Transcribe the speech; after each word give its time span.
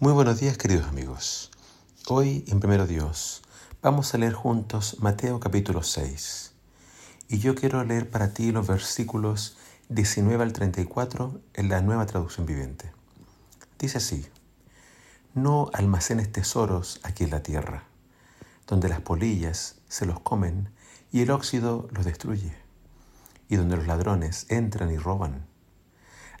Muy 0.00 0.12
buenos 0.12 0.38
días 0.38 0.56
queridos 0.56 0.86
amigos. 0.86 1.50
Hoy 2.06 2.44
en 2.46 2.60
Primero 2.60 2.86
Dios 2.86 3.42
vamos 3.82 4.14
a 4.14 4.18
leer 4.18 4.32
juntos 4.32 4.98
Mateo 5.00 5.40
capítulo 5.40 5.82
6. 5.82 6.52
Y 7.26 7.38
yo 7.38 7.56
quiero 7.56 7.82
leer 7.82 8.08
para 8.08 8.32
ti 8.32 8.52
los 8.52 8.68
versículos 8.68 9.58
19 9.88 10.44
al 10.44 10.52
34 10.52 11.40
en 11.54 11.68
la 11.68 11.80
nueva 11.80 12.06
traducción 12.06 12.46
viviente. 12.46 12.92
Dice 13.76 13.98
así, 13.98 14.24
no 15.34 15.68
almacenes 15.72 16.30
tesoros 16.30 17.00
aquí 17.02 17.24
en 17.24 17.30
la 17.30 17.42
tierra, 17.42 17.82
donde 18.68 18.88
las 18.88 19.00
polillas 19.00 19.80
se 19.88 20.06
los 20.06 20.20
comen 20.20 20.70
y 21.10 21.22
el 21.22 21.32
óxido 21.32 21.88
los 21.90 22.04
destruye, 22.04 22.54
y 23.48 23.56
donde 23.56 23.76
los 23.76 23.88
ladrones 23.88 24.46
entran 24.48 24.92
y 24.92 24.96
roban. 24.96 25.48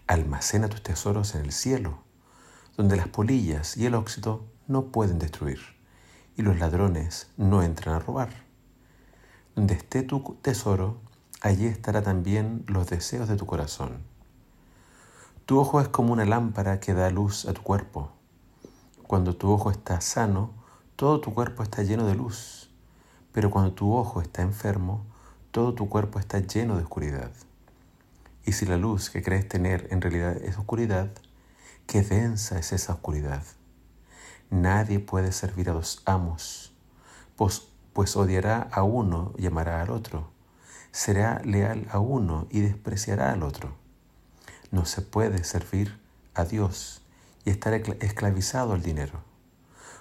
Almacena 0.06 0.68
tus 0.68 0.84
tesoros 0.84 1.34
en 1.34 1.40
el 1.40 1.50
cielo 1.50 2.06
donde 2.78 2.96
las 2.96 3.08
polillas 3.08 3.76
y 3.76 3.86
el 3.86 3.96
óxido 3.96 4.44
no 4.68 4.86
pueden 4.86 5.18
destruir 5.18 5.58
y 6.36 6.42
los 6.42 6.60
ladrones 6.60 7.28
no 7.36 7.64
entran 7.64 7.96
a 7.96 7.98
robar. 7.98 8.28
Donde 9.56 9.74
esté 9.74 10.04
tu 10.04 10.36
tesoro, 10.42 10.98
allí 11.40 11.66
estará 11.66 12.02
también 12.02 12.64
los 12.68 12.88
deseos 12.88 13.28
de 13.28 13.34
tu 13.34 13.46
corazón. 13.46 13.98
Tu 15.44 15.58
ojo 15.58 15.80
es 15.80 15.88
como 15.88 16.12
una 16.12 16.24
lámpara 16.24 16.78
que 16.78 16.94
da 16.94 17.10
luz 17.10 17.46
a 17.46 17.52
tu 17.52 17.62
cuerpo. 17.62 18.12
Cuando 19.08 19.34
tu 19.34 19.50
ojo 19.50 19.72
está 19.72 20.00
sano, 20.00 20.52
todo 20.94 21.20
tu 21.20 21.34
cuerpo 21.34 21.64
está 21.64 21.82
lleno 21.82 22.06
de 22.06 22.14
luz, 22.14 22.70
pero 23.32 23.50
cuando 23.50 23.72
tu 23.72 23.92
ojo 23.92 24.22
está 24.22 24.42
enfermo, 24.42 25.04
todo 25.50 25.74
tu 25.74 25.88
cuerpo 25.88 26.20
está 26.20 26.38
lleno 26.38 26.76
de 26.76 26.84
oscuridad. 26.84 27.32
Y 28.46 28.52
si 28.52 28.66
la 28.66 28.76
luz 28.76 29.10
que 29.10 29.20
crees 29.20 29.48
tener 29.48 29.88
en 29.90 30.00
realidad 30.00 30.36
es 30.36 30.56
oscuridad, 30.58 31.10
Qué 31.88 32.02
densa 32.02 32.58
es 32.58 32.72
esa 32.72 32.92
oscuridad. 32.92 33.42
Nadie 34.50 35.00
puede 35.00 35.32
servir 35.32 35.70
a 35.70 35.72
dos 35.72 36.02
amos, 36.04 36.74
pues, 37.34 37.62
pues, 37.94 38.14
odiará 38.14 38.68
a 38.72 38.82
uno 38.82 39.32
y 39.38 39.46
amará 39.46 39.80
al 39.80 39.88
otro. 39.88 40.30
Será 40.92 41.40
leal 41.46 41.88
a 41.90 41.98
uno 41.98 42.46
y 42.50 42.60
despreciará 42.60 43.32
al 43.32 43.42
otro. 43.42 43.74
No 44.70 44.84
se 44.84 45.00
puede 45.00 45.44
servir 45.44 45.98
a 46.34 46.44
Dios 46.44 47.00
y 47.46 47.50
estar 47.50 47.72
esclavizado 47.72 48.74
al 48.74 48.82
dinero. 48.82 49.22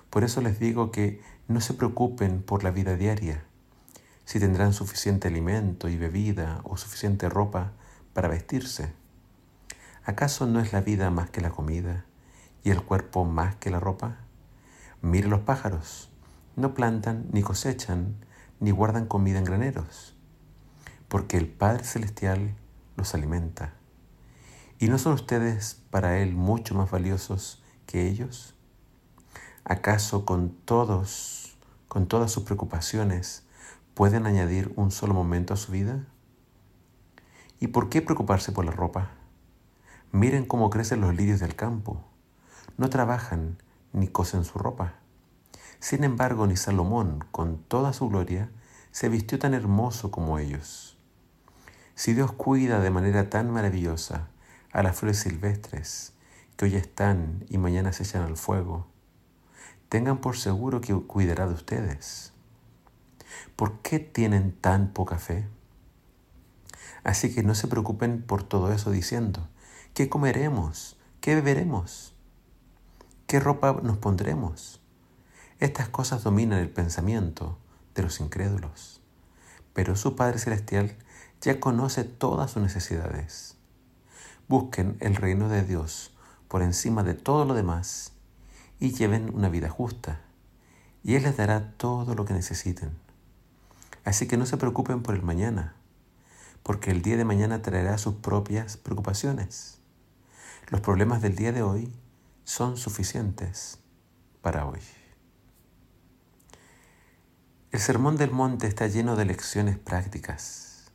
Por 0.09 0.25
eso 0.25 0.41
les 0.41 0.59
digo 0.59 0.91
que 0.91 1.21
no 1.47 1.61
se 1.61 1.73
preocupen 1.73 2.43
por 2.43 2.65
la 2.65 2.71
vida 2.71 2.97
diaria, 2.97 3.45
si 4.25 4.41
tendrán 4.41 4.73
suficiente 4.73 5.29
alimento 5.29 5.87
y 5.87 5.95
bebida 5.95 6.59
o 6.65 6.75
suficiente 6.75 7.29
ropa 7.29 7.71
para 8.11 8.27
vestirse. 8.27 8.91
¿Acaso 10.07 10.47
no 10.47 10.61
es 10.61 10.71
la 10.71 10.79
vida 10.79 11.11
más 11.11 11.29
que 11.31 11.41
la 11.41 11.49
comida 11.49 12.05
y 12.63 12.69
el 12.69 12.81
cuerpo 12.81 13.25
más 13.25 13.57
que 13.57 13.69
la 13.69 13.81
ropa? 13.81 14.19
Mire 15.01 15.27
los 15.27 15.41
pájaros, 15.41 16.09
no 16.55 16.73
plantan 16.73 17.25
ni 17.33 17.41
cosechan 17.41 18.15
ni 18.61 18.71
guardan 18.71 19.05
comida 19.05 19.37
en 19.37 19.43
graneros, 19.43 20.15
porque 21.09 21.35
el 21.35 21.49
Padre 21.49 21.83
Celestial 21.83 22.55
los 22.95 23.13
alimenta. 23.15 23.73
¿Y 24.79 24.87
no 24.87 24.97
son 24.97 25.11
ustedes 25.11 25.81
para 25.91 26.19
Él 26.19 26.33
mucho 26.35 26.73
más 26.73 26.89
valiosos 26.89 27.61
que 27.85 28.07
ellos? 28.07 28.55
¿Acaso 29.65 30.23
con 30.23 30.51
todos, 30.51 31.57
con 31.89 32.07
todas 32.07 32.31
sus 32.31 32.43
preocupaciones, 32.43 33.43
pueden 33.93 34.25
añadir 34.25 34.71
un 34.77 34.89
solo 34.91 35.13
momento 35.13 35.53
a 35.53 35.57
su 35.57 35.73
vida? 35.73 36.05
¿Y 37.59 37.67
por 37.67 37.89
qué 37.89 38.01
preocuparse 38.01 38.53
por 38.53 38.63
la 38.63 38.71
ropa? 38.71 39.16
Miren 40.11 40.45
cómo 40.45 40.69
crecen 40.69 41.01
los 41.01 41.15
lirios 41.15 41.39
del 41.39 41.55
campo. 41.55 42.01
No 42.77 42.89
trabajan 42.89 43.57
ni 43.91 44.07
cosen 44.07 44.45
su 44.45 44.57
ropa. 44.57 44.93
Sin 45.79 46.03
embargo, 46.03 46.47
ni 46.47 46.55
Salomón, 46.55 47.25
con 47.31 47.57
toda 47.57 47.93
su 47.93 48.09
gloria, 48.09 48.49
se 48.91 49.09
vistió 49.09 49.37
tan 49.37 49.53
hermoso 49.53 50.09
como 50.09 50.39
ellos. 50.39 50.97
Si 51.93 52.13
Dios 52.13 52.31
cuida 52.31 52.79
de 52.79 52.89
manera 52.89 53.29
tan 53.29 53.51
maravillosa 53.51 54.27
a 54.71 54.81
las 54.81 54.97
flores 54.97 55.19
silvestres, 55.19 56.13
que 56.55 56.65
hoy 56.65 56.75
están 56.75 57.45
y 57.49 57.57
mañana 57.57 57.91
se 57.91 58.03
echan 58.03 58.23
al 58.23 58.37
fuego, 58.37 58.87
tengan 59.89 60.19
por 60.19 60.37
seguro 60.37 60.81
que 60.81 60.93
cuidará 60.95 61.47
de 61.47 61.53
ustedes. 61.53 62.33
¿Por 63.55 63.79
qué 63.81 63.99
tienen 63.99 64.51
tan 64.53 64.93
poca 64.93 65.17
fe? 65.17 65.47
Así 67.03 67.33
que 67.33 67.43
no 67.43 67.55
se 67.55 67.67
preocupen 67.67 68.21
por 68.21 68.43
todo 68.43 68.71
eso 68.71 68.91
diciendo, 68.91 69.47
¿Qué 69.97 70.09
comeremos? 70.09 70.95
¿Qué 71.21 71.33
beberemos? 71.33 72.13
¿Qué 73.25 73.39
ropa 73.39 73.79
nos 73.81 73.97
pondremos? 73.97 74.79
Estas 75.59 75.89
cosas 75.89 76.21
dominan 76.21 76.59
el 76.59 76.69
pensamiento 76.69 77.57
de 77.95 78.03
los 78.03 78.19
incrédulos, 78.19 79.01
pero 79.73 79.95
su 79.95 80.15
Padre 80.15 80.37
Celestial 80.37 80.95
ya 81.41 81.59
conoce 81.59 82.03
todas 82.03 82.51
sus 82.51 82.61
necesidades. 82.61 83.57
Busquen 84.47 84.97
el 84.99 85.15
reino 85.15 85.49
de 85.49 85.63
Dios 85.63 86.15
por 86.47 86.61
encima 86.61 87.01
de 87.01 87.15
todo 87.15 87.45
lo 87.45 87.55
demás 87.55 88.11
y 88.79 88.91
lleven 88.91 89.33
una 89.33 89.49
vida 89.49 89.71
justa, 89.71 90.21
y 91.03 91.15
Él 91.15 91.23
les 91.23 91.37
dará 91.37 91.71
todo 91.71 92.13
lo 92.13 92.23
que 92.23 92.35
necesiten. 92.35 92.91
Así 94.03 94.27
que 94.27 94.37
no 94.37 94.45
se 94.45 94.57
preocupen 94.57 95.01
por 95.01 95.15
el 95.15 95.23
mañana, 95.23 95.73
porque 96.61 96.91
el 96.91 97.01
día 97.01 97.17
de 97.17 97.25
mañana 97.25 97.63
traerá 97.63 97.97
sus 97.97 98.13
propias 98.13 98.77
preocupaciones. 98.77 99.76
Los 100.69 100.81
problemas 100.81 101.21
del 101.21 101.37
día 101.37 101.53
de 101.53 101.61
hoy 101.61 101.93
son 102.43 102.75
suficientes 102.75 103.79
para 104.41 104.65
hoy. 104.65 104.81
El 107.71 107.79
Sermón 107.79 108.17
del 108.17 108.31
Monte 108.31 108.67
está 108.67 108.85
lleno 108.87 109.15
de 109.15 109.23
lecciones 109.23 109.77
prácticas. 109.77 110.91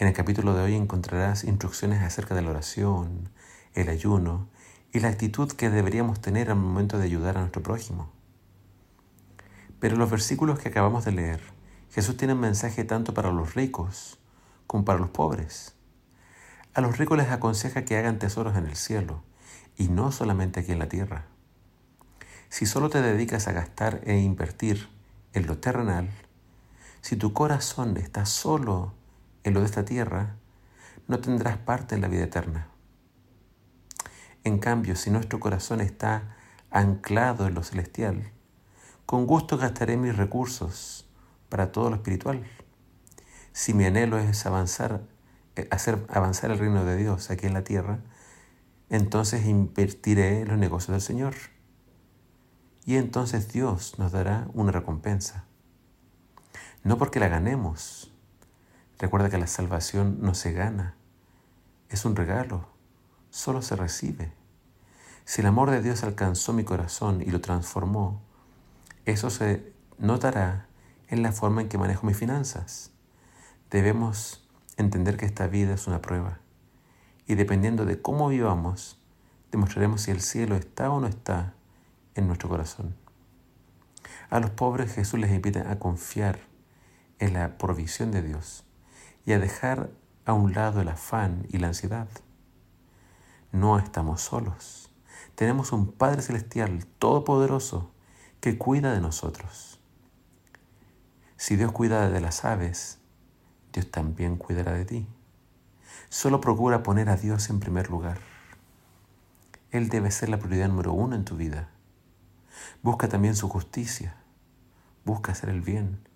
En 0.00 0.08
el 0.08 0.12
capítulo 0.12 0.52
de 0.54 0.64
hoy 0.64 0.74
encontrarás 0.74 1.44
instrucciones 1.44 2.02
acerca 2.02 2.34
de 2.34 2.42
la 2.42 2.50
oración, 2.50 3.28
el 3.74 3.88
ayuno 3.88 4.48
y 4.92 4.98
la 4.98 5.10
actitud 5.10 5.52
que 5.52 5.70
deberíamos 5.70 6.20
tener 6.20 6.50
al 6.50 6.56
momento 6.56 6.98
de 6.98 7.04
ayudar 7.04 7.36
a 7.36 7.40
nuestro 7.42 7.62
prójimo. 7.62 8.10
Pero 9.78 9.94
en 9.94 10.00
los 10.00 10.10
versículos 10.10 10.58
que 10.58 10.70
acabamos 10.70 11.04
de 11.04 11.12
leer, 11.12 11.40
Jesús 11.92 12.16
tiene 12.16 12.34
un 12.34 12.40
mensaje 12.40 12.82
tanto 12.82 13.14
para 13.14 13.30
los 13.30 13.54
ricos 13.54 14.18
como 14.66 14.84
para 14.84 14.98
los 14.98 15.10
pobres. 15.10 15.76
A 16.74 16.80
los 16.80 16.96
ricos 16.96 17.18
les 17.18 17.30
aconseja 17.30 17.84
que 17.84 17.98
hagan 17.98 18.18
tesoros 18.18 18.56
en 18.56 18.66
el 18.66 18.76
cielo 18.76 19.22
y 19.76 19.88
no 19.88 20.10
solamente 20.10 20.60
aquí 20.60 20.72
en 20.72 20.78
la 20.78 20.88
tierra. 20.88 21.26
Si 22.48 22.64
solo 22.64 22.88
te 22.88 23.02
dedicas 23.02 23.46
a 23.46 23.52
gastar 23.52 24.00
e 24.04 24.18
invertir 24.20 24.88
en 25.34 25.46
lo 25.46 25.58
terrenal, 25.58 26.08
si 27.02 27.16
tu 27.16 27.34
corazón 27.34 27.98
está 27.98 28.24
solo 28.24 28.94
en 29.44 29.52
lo 29.52 29.60
de 29.60 29.66
esta 29.66 29.84
tierra, 29.84 30.36
no 31.08 31.20
tendrás 31.20 31.58
parte 31.58 31.94
en 31.94 32.00
la 32.00 32.08
vida 32.08 32.24
eterna. 32.24 32.68
En 34.44 34.58
cambio, 34.58 34.96
si 34.96 35.10
nuestro 35.10 35.40
corazón 35.40 35.82
está 35.82 36.36
anclado 36.70 37.46
en 37.46 37.54
lo 37.54 37.62
celestial, 37.62 38.30
con 39.04 39.26
gusto 39.26 39.58
gastaré 39.58 39.98
mis 39.98 40.16
recursos 40.16 41.06
para 41.50 41.70
todo 41.70 41.90
lo 41.90 41.96
espiritual. 41.96 42.44
Si 43.52 43.74
mi 43.74 43.84
anhelo 43.84 44.18
es 44.18 44.46
avanzar 44.46 45.02
hacer 45.70 46.06
avanzar 46.08 46.50
el 46.50 46.58
reino 46.58 46.84
de 46.84 46.96
Dios 46.96 47.30
aquí 47.30 47.46
en 47.46 47.54
la 47.54 47.64
tierra, 47.64 48.00
entonces 48.90 49.46
invertiré 49.46 50.44
los 50.44 50.58
negocios 50.58 50.92
del 50.92 51.00
Señor. 51.00 51.34
Y 52.84 52.96
entonces 52.96 53.52
Dios 53.52 53.98
nos 53.98 54.12
dará 54.12 54.48
una 54.54 54.72
recompensa. 54.72 55.44
No 56.82 56.98
porque 56.98 57.20
la 57.20 57.28
ganemos. 57.28 58.12
Recuerda 58.98 59.30
que 59.30 59.38
la 59.38 59.46
salvación 59.46 60.18
no 60.20 60.34
se 60.34 60.52
gana. 60.52 60.96
Es 61.88 62.04
un 62.04 62.16
regalo. 62.16 62.68
Solo 63.30 63.62
se 63.62 63.76
recibe. 63.76 64.32
Si 65.24 65.40
el 65.40 65.46
amor 65.46 65.70
de 65.70 65.80
Dios 65.80 66.02
alcanzó 66.02 66.52
mi 66.52 66.64
corazón 66.64 67.22
y 67.22 67.26
lo 67.26 67.40
transformó, 67.40 68.20
eso 69.04 69.30
se 69.30 69.72
notará 69.98 70.66
en 71.08 71.22
la 71.22 71.32
forma 71.32 71.62
en 71.62 71.68
que 71.68 71.78
manejo 71.78 72.06
mis 72.06 72.16
finanzas. 72.16 72.90
Debemos 73.70 74.41
entender 74.76 75.16
que 75.16 75.26
esta 75.26 75.46
vida 75.46 75.74
es 75.74 75.86
una 75.86 76.00
prueba 76.00 76.42
y 77.26 77.34
dependiendo 77.34 77.84
de 77.84 78.00
cómo 78.00 78.28
vivamos, 78.28 78.98
demostraremos 79.50 80.02
si 80.02 80.10
el 80.10 80.20
cielo 80.20 80.56
está 80.56 80.90
o 80.90 81.00
no 81.00 81.06
está 81.06 81.54
en 82.14 82.26
nuestro 82.26 82.48
corazón. 82.48 82.94
A 84.30 84.40
los 84.40 84.50
pobres 84.50 84.92
Jesús 84.92 85.20
les 85.20 85.30
invita 85.30 85.70
a 85.70 85.78
confiar 85.78 86.40
en 87.18 87.34
la 87.34 87.58
provisión 87.58 88.10
de 88.10 88.22
Dios 88.22 88.64
y 89.24 89.32
a 89.32 89.38
dejar 89.38 89.90
a 90.24 90.32
un 90.32 90.52
lado 90.54 90.80
el 90.80 90.88
afán 90.88 91.46
y 91.50 91.58
la 91.58 91.68
ansiedad. 91.68 92.08
No 93.52 93.78
estamos 93.78 94.22
solos. 94.22 94.90
Tenemos 95.34 95.72
un 95.72 95.92
Padre 95.92 96.22
Celestial 96.22 96.86
Todopoderoso 96.98 97.92
que 98.40 98.58
cuida 98.58 98.92
de 98.92 99.00
nosotros. 99.00 99.80
Si 101.36 101.56
Dios 101.56 101.72
cuida 101.72 102.08
de 102.10 102.20
las 102.20 102.44
aves, 102.44 102.98
Dios 103.72 103.90
también 103.90 104.36
cuidará 104.36 104.72
de 104.72 104.84
ti. 104.84 105.06
Solo 106.08 106.40
procura 106.40 106.82
poner 106.82 107.08
a 107.08 107.16
Dios 107.16 107.48
en 107.50 107.60
primer 107.60 107.90
lugar. 107.90 108.18
Él 109.70 109.88
debe 109.88 110.10
ser 110.10 110.28
la 110.28 110.38
prioridad 110.38 110.68
número 110.68 110.92
uno 110.92 111.16
en 111.16 111.24
tu 111.24 111.36
vida. 111.36 111.70
Busca 112.82 113.08
también 113.08 113.34
su 113.34 113.48
justicia. 113.48 114.16
Busca 115.04 115.32
hacer 115.32 115.48
el 115.48 115.62
bien. 115.62 116.06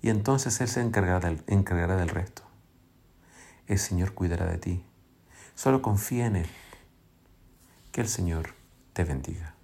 Y 0.00 0.08
entonces 0.08 0.60
Él 0.60 0.68
se 0.68 0.80
encargará 0.80 1.18
del, 1.28 2.08
resto. 2.08 2.42
El 3.66 3.78
Señor 3.78 4.14
cuidará 4.14 4.46
de 4.46 4.58
ti. 4.58 4.84
Solo 5.54 5.82
confía 5.82 6.26
en 6.26 6.36
Él. 6.36 6.48
Que 7.92 8.00
el 8.00 8.08
Señor 8.08 8.54
te 8.94 9.04
bendiga. 9.04 9.55